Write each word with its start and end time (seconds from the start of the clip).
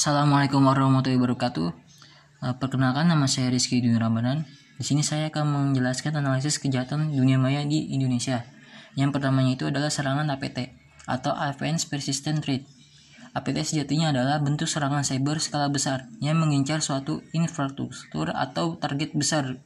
Assalamualaikum 0.00 0.64
warahmatullahi 0.64 1.20
wabarakatuh. 1.20 1.68
Eh, 2.40 2.56
Perkenalkan 2.56 3.04
nama 3.04 3.28
saya 3.28 3.52
Rizky 3.52 3.84
Dwi 3.84 4.00
Ramadan. 4.00 4.48
Di 4.80 4.84
sini 4.88 5.04
saya 5.04 5.28
akan 5.28 5.76
menjelaskan 5.76 6.16
analisis 6.24 6.56
kejahatan 6.56 7.12
dunia 7.12 7.36
maya 7.36 7.60
di 7.68 7.92
Indonesia. 7.92 8.48
Yang 8.96 9.20
pertamanya 9.20 9.60
itu 9.60 9.68
adalah 9.68 9.92
serangan 9.92 10.24
APT 10.32 10.72
atau 11.04 11.36
Advanced 11.36 11.92
Persistent 11.92 12.40
Threat. 12.40 12.64
APT 13.36 13.60
sejatinya 13.60 14.08
adalah 14.08 14.40
bentuk 14.40 14.72
serangan 14.72 15.04
cyber 15.04 15.36
skala 15.36 15.68
besar 15.68 16.08
yang 16.24 16.40
mengincar 16.40 16.80
suatu 16.80 17.20
infrastruktur 17.36 18.32
atau 18.32 18.80
target 18.80 19.12
besar, 19.12 19.60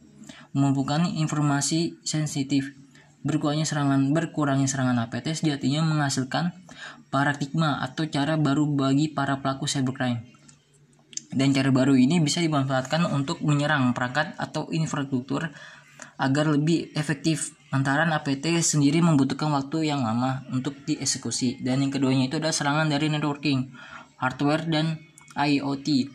mengumpulkan 0.50 1.14
informasi 1.14 2.02
sensitif. 2.02 2.74
Berkurangnya 3.24 3.64
serangan 3.64 4.12
berkurangnya 4.12 4.68
serangan 4.68 5.00
APT 5.08 5.32
sejatinya 5.32 5.80
menghasilkan 5.80 6.52
paradigma 7.08 7.80
atau 7.80 8.04
cara 8.04 8.36
baru 8.36 8.68
bagi 8.68 9.08
para 9.08 9.40
pelaku 9.40 9.64
cybercrime. 9.64 10.28
Dan 11.34 11.50
cara 11.50 11.72
baru 11.74 11.98
ini 11.98 12.22
bisa 12.22 12.38
dimanfaatkan 12.44 13.10
untuk 13.10 13.42
menyerang 13.42 13.90
perangkat 13.96 14.38
atau 14.38 14.70
infrastruktur 14.70 15.50
agar 16.14 16.46
lebih 16.52 16.94
efektif. 16.94 17.56
Lantaran 17.74 18.14
APT 18.14 18.62
sendiri 18.62 19.02
membutuhkan 19.02 19.50
waktu 19.50 19.90
yang 19.90 20.06
lama 20.06 20.46
untuk 20.54 20.78
dieksekusi. 20.86 21.58
Dan 21.58 21.82
yang 21.82 21.90
keduanya 21.90 22.30
itu 22.30 22.38
adalah 22.38 22.54
serangan 22.54 22.86
dari 22.86 23.10
networking, 23.10 23.74
hardware, 24.22 24.62
dan 24.70 25.02
IoT. 25.34 26.06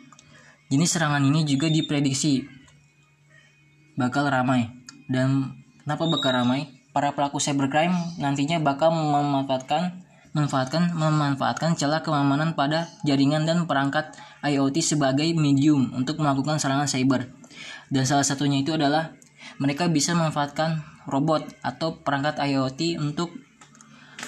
Jenis 0.72 0.90
serangan 0.96 1.20
ini 1.20 1.44
juga 1.44 1.68
diprediksi 1.68 2.48
bakal 4.00 4.32
ramai. 4.32 4.72
Dan 5.12 5.60
kenapa 5.84 6.08
bakal 6.08 6.32
ramai? 6.46 6.79
Para 6.90 7.14
pelaku 7.14 7.38
cybercrime 7.38 7.94
nantinya 8.18 8.58
bakal 8.58 8.90
memanfaatkan 8.90 10.02
memanfaatkan 10.34 10.94
memanfaatkan 10.94 11.74
celah 11.74 12.06
keamanan 12.06 12.54
pada 12.54 12.90
jaringan 13.02 13.50
dan 13.50 13.66
perangkat 13.66 14.14
IoT 14.46 14.78
sebagai 14.82 15.26
medium 15.34 15.90
untuk 15.94 16.22
melakukan 16.22 16.62
serangan 16.62 16.86
cyber. 16.86 17.34
Dan 17.90 18.06
salah 18.06 18.26
satunya 18.26 18.62
itu 18.62 18.74
adalah 18.78 19.18
mereka 19.58 19.90
bisa 19.90 20.14
memanfaatkan 20.14 20.86
robot 21.10 21.50
atau 21.66 21.98
perangkat 22.06 22.38
IoT 22.38 23.02
untuk 23.02 23.34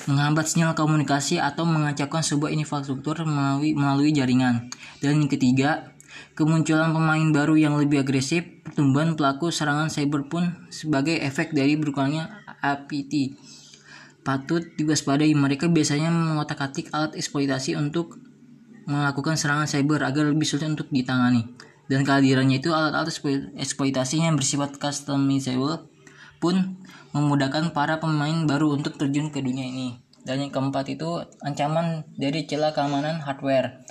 menghambat 0.10 0.50
sinyal 0.50 0.74
komunikasi 0.74 1.38
atau 1.38 1.68
mengacaukan 1.70 2.26
sebuah 2.26 2.50
infrastruktur 2.58 3.22
melalui 3.24 3.78
melalui 3.78 4.10
jaringan. 4.10 4.74
Dan 4.98 5.22
yang 5.22 5.30
ketiga, 5.30 5.94
kemunculan 6.34 6.90
pemain 6.90 7.30
baru 7.30 7.54
yang 7.54 7.78
lebih 7.78 8.02
agresif, 8.02 8.42
pertumbuhan 8.66 9.14
pelaku 9.14 9.54
serangan 9.54 9.94
cyber 9.94 10.26
pun 10.26 10.66
sebagai 10.74 11.22
efek 11.22 11.54
dari 11.54 11.78
berkurangnya 11.78 12.41
APT. 12.62 13.36
Patut 14.22 14.62
diwaspadai 14.78 15.34
mereka 15.34 15.66
biasanya 15.66 16.14
mengotak-atik 16.14 16.94
alat 16.94 17.18
eksploitasi 17.18 17.74
untuk 17.74 18.22
melakukan 18.86 19.34
serangan 19.34 19.66
cyber 19.66 20.06
agar 20.06 20.30
lebih 20.30 20.46
sulit 20.46 20.70
untuk 20.70 20.90
ditangani. 20.94 21.50
Dan 21.90 22.08
kehadirannya 22.08 22.62
itu 22.62 22.72
alat-alat 22.72 23.12
eksploitasi 23.58 24.24
yang 24.24 24.38
bersifat 24.38 24.78
customizable 24.78 25.90
pun 26.40 26.80
memudahkan 27.12 27.76
para 27.76 28.00
pemain 28.00 28.48
baru 28.48 28.78
untuk 28.78 28.96
terjun 28.96 29.34
ke 29.34 29.44
dunia 29.44 29.68
ini. 29.68 30.00
Dan 30.22 30.46
yang 30.46 30.54
keempat 30.54 30.86
itu 30.94 31.26
ancaman 31.42 32.06
dari 32.14 32.46
celah 32.46 32.78
keamanan 32.78 33.26
hardware. 33.26 33.82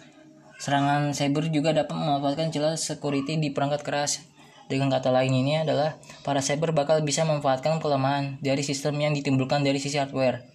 Serangan 0.63 1.11
cyber 1.11 1.51
juga 1.51 1.75
dapat 1.75 1.97
memanfaatkan 1.97 2.55
celah 2.55 2.79
security 2.79 3.41
di 3.41 3.51
perangkat 3.51 3.83
keras. 3.83 4.30
Dengan 4.71 4.87
kata 4.87 5.11
lain 5.11 5.35
ini 5.35 5.67
adalah 5.67 5.99
para 6.23 6.39
cyber 6.39 6.71
bakal 6.71 7.03
bisa 7.03 7.27
memanfaatkan 7.27 7.83
kelemahan 7.83 8.39
dari 8.39 8.63
sistem 8.63 9.03
yang 9.03 9.19
ditimbulkan 9.19 9.67
dari 9.67 9.83
sisi 9.83 9.99
hardware. 9.99 10.47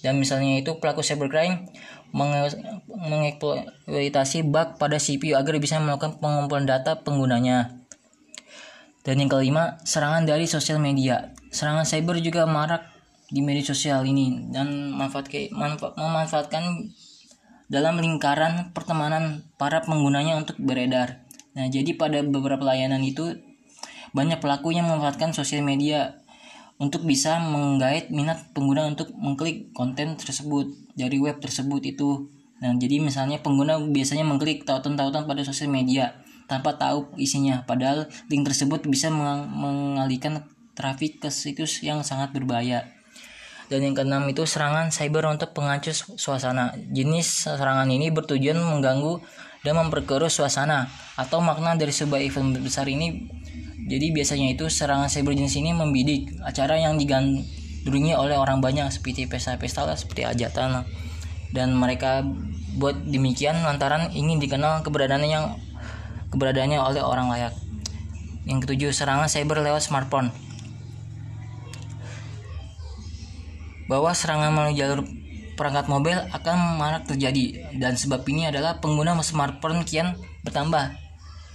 Dan 0.00 0.16
misalnya 0.16 0.56
itu 0.56 0.80
pelaku 0.80 1.04
cybercrime 1.04 1.68
mengeksploitasi 2.16 4.48
bug 4.48 4.80
pada 4.80 4.96
CPU 4.96 5.36
agar 5.36 5.60
bisa 5.60 5.76
melakukan 5.84 6.16
pengumpulan 6.16 6.64
data 6.64 7.04
penggunanya. 7.04 7.84
Dan 9.04 9.20
yang 9.20 9.28
kelima, 9.28 9.76
serangan 9.84 10.24
dari 10.24 10.48
sosial 10.48 10.80
media. 10.80 11.36
Serangan 11.52 11.84
cyber 11.84 12.24
juga 12.24 12.48
marak 12.48 12.88
di 13.28 13.44
media 13.44 13.68
sosial 13.68 14.08
ini 14.08 14.48
dan 14.48 14.96
manfaat 14.96 15.28
memanfaatkan 15.68 16.88
dalam 17.68 18.00
lingkaran 18.00 18.72
pertemanan 18.72 19.44
para 19.60 19.84
penggunanya 19.84 20.40
untuk 20.40 20.56
beredar. 20.56 21.28
Nah, 21.52 21.68
jadi 21.68 21.92
pada 22.00 22.24
beberapa 22.24 22.64
layanan 22.64 23.04
itu 23.04 23.47
banyak 24.16 24.38
pelaku 24.40 24.72
yang 24.72 24.88
memanfaatkan 24.88 25.32
sosial 25.36 25.64
media 25.64 26.20
untuk 26.78 27.02
bisa 27.02 27.42
menggait 27.42 28.08
minat 28.14 28.54
pengguna 28.54 28.86
untuk 28.86 29.10
mengklik 29.18 29.74
konten 29.74 30.14
tersebut 30.14 30.70
dari 30.94 31.18
web 31.18 31.42
tersebut 31.42 31.82
itu. 31.82 32.30
Nah, 32.58 32.74
jadi 32.78 33.02
misalnya 33.02 33.42
pengguna 33.42 33.78
biasanya 33.78 34.26
mengklik 34.26 34.66
tautan-tautan 34.66 35.26
pada 35.26 35.42
sosial 35.42 35.70
media 35.70 36.18
tanpa 36.46 36.78
tahu 36.78 37.14
isinya. 37.18 37.62
Padahal 37.66 38.10
link 38.30 38.46
tersebut 38.46 38.86
bisa 38.86 39.10
mengalihkan 39.10 40.46
trafik 40.78 41.18
ke 41.18 41.28
situs 41.30 41.82
yang 41.82 42.06
sangat 42.06 42.30
berbahaya. 42.30 42.86
Dan 43.68 43.84
yang 43.84 43.94
keenam 43.94 44.24
itu 44.32 44.48
serangan 44.48 44.88
cyber 44.88 45.28
untuk 45.28 45.52
penghancur 45.52 45.92
suasana. 45.92 46.72
Jenis 46.88 47.44
serangan 47.44 47.84
ini 47.92 48.08
bertujuan 48.08 48.56
mengganggu 48.56 49.20
dan 49.60 49.76
memperkeruh 49.76 50.32
suasana 50.32 50.88
atau 51.20 51.44
makna 51.44 51.76
dari 51.76 51.92
sebuah 51.92 52.22
event 52.24 52.56
besar 52.64 52.88
ini. 52.88 53.28
Jadi 53.88 54.12
biasanya 54.12 54.52
itu 54.52 54.68
serangan 54.68 55.08
cyber 55.08 55.32
jenis 55.32 55.56
ini 55.56 55.72
membidik 55.72 56.36
acara 56.44 56.76
yang 56.76 57.00
digandrungi 57.00 58.12
oleh 58.12 58.36
orang 58.36 58.60
banyak 58.60 58.92
seperti 58.92 59.24
pesta-pesta 59.24 59.88
lah 59.88 59.96
seperti 59.96 60.28
hajatan 60.28 60.84
dan 61.56 61.72
mereka 61.72 62.20
buat 62.76 62.94
demikian 63.08 63.64
lantaran 63.64 64.12
ingin 64.12 64.36
dikenal 64.36 64.84
keberadaannya 64.84 65.30
yang 65.32 65.46
keberadaannya 66.28 66.78
oleh 66.78 67.02
orang 67.02 67.32
layak. 67.32 67.54
Yang 68.44 68.68
ketujuh, 68.68 68.90
serangan 68.92 69.28
cyber 69.28 69.60
lewat 69.64 69.84
smartphone. 69.84 70.32
Bahwa 73.88 74.12
serangan 74.12 74.52
melalui 74.52 74.76
jalur 74.76 75.00
perangkat 75.56 75.88
mobil 75.88 76.14
akan 76.14 76.76
marak 76.76 77.08
terjadi 77.08 77.72
dan 77.80 77.96
sebab 77.96 78.22
ini 78.28 78.46
adalah 78.46 78.78
pengguna 78.78 79.16
smartphone 79.24 79.82
kian 79.82 80.14
bertambah 80.44 80.92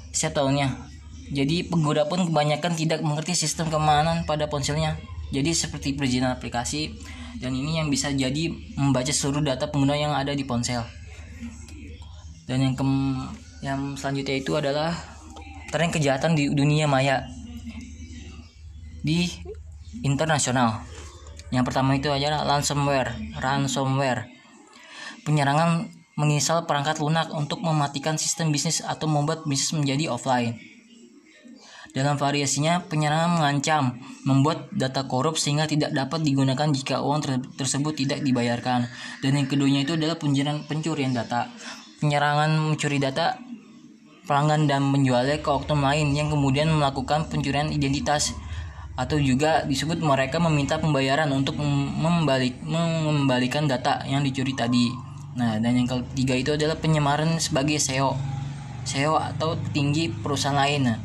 setiap 0.10 0.42
tahunnya. 0.42 0.93
Jadi 1.34 1.66
pengguna 1.66 2.06
pun 2.06 2.30
kebanyakan 2.30 2.78
tidak 2.78 3.02
mengerti 3.02 3.34
sistem 3.34 3.74
keamanan 3.74 4.30
pada 4.30 4.46
ponselnya. 4.46 5.02
Jadi 5.34 5.50
seperti 5.58 5.98
perizinan 5.98 6.38
aplikasi 6.38 6.94
dan 7.42 7.58
ini 7.58 7.82
yang 7.82 7.90
bisa 7.90 8.14
jadi 8.14 8.54
membaca 8.78 9.10
seluruh 9.10 9.42
data 9.42 9.66
pengguna 9.74 9.98
yang 9.98 10.14
ada 10.14 10.38
di 10.38 10.46
ponsel. 10.46 10.86
Dan 12.46 12.62
yang 12.62 12.76
ke 12.78 12.86
yang 13.66 13.98
selanjutnya 13.98 14.36
itu 14.38 14.54
adalah 14.54 14.94
tren 15.74 15.90
kejahatan 15.90 16.38
di 16.38 16.54
dunia 16.54 16.86
maya 16.86 17.26
di 19.02 19.26
internasional. 20.06 20.86
Yang 21.50 21.74
pertama 21.74 21.98
itu 21.98 22.14
adalah 22.14 22.46
ransomware. 22.46 23.18
Ransomware. 23.42 24.30
Penyerangan 25.26 25.90
menginstal 26.14 26.70
perangkat 26.70 27.02
lunak 27.02 27.34
untuk 27.34 27.58
mematikan 27.66 28.22
sistem 28.22 28.54
bisnis 28.54 28.86
atau 28.86 29.10
membuat 29.10 29.50
bisnis 29.50 29.74
menjadi 29.74 30.14
offline. 30.14 30.73
Dalam 31.94 32.18
variasinya, 32.18 32.82
penyerangan 32.90 33.38
mengancam 33.38 34.02
membuat 34.26 34.74
data 34.74 35.06
korup 35.06 35.38
sehingga 35.38 35.70
tidak 35.70 35.94
dapat 35.94 36.26
digunakan 36.26 36.66
jika 36.74 37.06
uang 37.06 37.22
ter 37.22 37.32
tersebut 37.54 37.94
tidak 37.94 38.26
dibayarkan. 38.26 38.90
Dan 39.22 39.38
yang 39.38 39.46
keduanya 39.46 39.86
itu 39.86 39.94
adalah 39.94 40.18
pencurian 40.18 41.14
data. 41.14 41.54
Penyerangan 42.02 42.50
mencuri 42.58 42.98
data 42.98 43.38
pelanggan 44.26 44.66
dan 44.66 44.90
penjualnya 44.90 45.38
ke 45.38 45.50
oknum 45.52 45.86
lain 45.86 46.18
yang 46.18 46.34
kemudian 46.34 46.72
melakukan 46.74 47.30
pencurian 47.30 47.70
identitas 47.70 48.34
atau 48.94 49.18
juga 49.22 49.62
disebut 49.66 50.02
mereka 50.02 50.42
meminta 50.42 50.82
pembayaran 50.82 51.30
untuk 51.30 51.58
membalik 51.62 52.58
mengembalikan 52.66 53.70
data 53.70 54.02
yang 54.10 54.26
dicuri 54.26 54.58
tadi. 54.58 54.90
Nah, 55.34 55.58
dan 55.58 55.78
yang 55.78 55.90
ketiga 55.90 56.34
itu 56.38 56.52
adalah 56.54 56.78
penyemaran 56.78 57.42
sebagai 57.42 57.78
SEO. 57.82 58.14
SEO 58.86 59.18
atau 59.18 59.58
tinggi 59.74 60.14
perusahaan 60.14 60.54
lain. 60.54 60.82
Nah, 60.90 60.98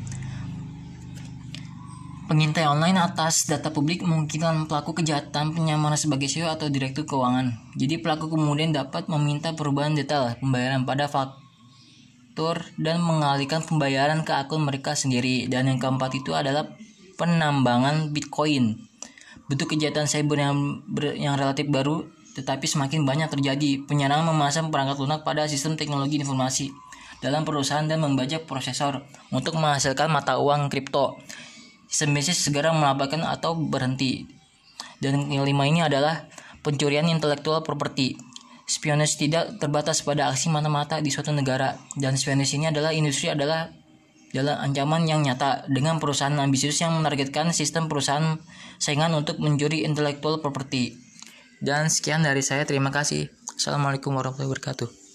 pengintai 2.29 2.69
online 2.69 3.01
atas 3.01 3.49
data 3.49 3.73
publik 3.73 4.05
memungkinkan 4.05 4.69
pelaku 4.69 5.01
kejahatan 5.01 5.57
penyamaran 5.57 5.97
sebagai 5.97 6.29
SEO 6.29 6.53
atau 6.53 6.69
direktur 6.69 7.09
keuangan. 7.09 7.57
Jadi 7.73 8.05
pelaku 8.05 8.29
kemudian 8.29 8.77
dapat 8.77 9.09
meminta 9.09 9.57
perubahan 9.57 9.97
detail 9.97 10.37
pembayaran 10.37 10.85
pada 10.85 11.09
faktur 11.09 12.69
dan 12.77 13.01
mengalihkan 13.01 13.65
pembayaran 13.65 14.29
ke 14.29 14.37
akun 14.37 14.69
mereka 14.69 14.93
sendiri. 14.93 15.49
Dan 15.49 15.73
yang 15.73 15.81
keempat 15.81 16.21
itu 16.21 16.37
adalah 16.37 16.69
penambangan 17.17 18.13
Bitcoin. 18.13 18.77
Bentuk 19.49 19.73
kejahatan 19.73 20.05
cyber 20.05 20.37
yang 20.37 20.85
ber, 20.85 21.17
yang 21.17 21.41
relatif 21.41 21.65
baru 21.73 22.05
tetapi 22.37 22.69
semakin 22.69 23.09
banyak 23.09 23.33
terjadi. 23.33 23.89
Penyerangan 23.89 24.29
memasang 24.29 24.69
perangkat 24.69 25.01
lunak 25.01 25.25
pada 25.25 25.49
sistem 25.49 25.81
teknologi 25.81 26.21
informasi 26.21 26.71
dalam 27.19 27.43
perusahaan 27.43 27.89
dan 27.89 27.99
membajak 27.99 28.47
prosesor 28.47 29.03
untuk 29.35 29.59
menghasilkan 29.59 30.07
mata 30.13 30.39
uang 30.39 30.71
kripto. 30.71 31.19
Sistem 31.89 32.13
bisnis 32.13 32.39
segera 32.39 32.71
melabakkan 32.71 33.25
atau 33.25 33.57
berhenti. 33.57 34.29
Dan 35.01 35.33
yang 35.33 35.49
kelima 35.49 35.65
ini 35.65 35.81
adalah 35.81 36.29
pencurian 36.61 37.09
intelektual 37.09 37.65
properti. 37.65 38.15
spionage 38.69 39.17
tidak 39.17 39.57
terbatas 39.57 40.05
pada 40.05 40.29
aksi 40.29 40.53
mata-mata 40.53 41.01
di 41.01 41.09
suatu 41.09 41.33
negara 41.33 41.81
dan 41.97 42.21
spionage 42.21 42.53
ini 42.53 42.69
adalah 42.69 42.93
industri 42.93 43.33
adalah 43.33 43.73
adalah 44.37 44.61
ancaman 44.61 45.09
yang 45.09 45.25
nyata 45.25 45.65
dengan 45.73 45.97
perusahaan 45.97 46.37
ambisius 46.37 46.77
yang 46.85 46.93
menargetkan 47.01 47.57
sistem 47.57 47.89
perusahaan 47.89 48.37
saingan 48.77 49.17
untuk 49.17 49.41
mencuri 49.41 49.89
intellectual 49.89 50.45
property. 50.45 51.01
Dan 51.65 51.89
sekian 51.89 52.21
dari 52.21 52.45
saya, 52.45 52.69
terima 52.69 52.93
kasih. 52.93 53.33
Assalamualaikum 53.57 54.13
warahmatullahi 54.13 54.53
wabarakatuh. 54.53 55.08